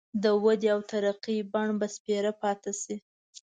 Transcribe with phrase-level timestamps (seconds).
[0.23, 2.95] د ودې او ترقۍ بڼ به سپېره پاتي شي.